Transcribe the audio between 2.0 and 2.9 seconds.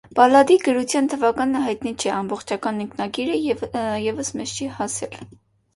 ամբողջական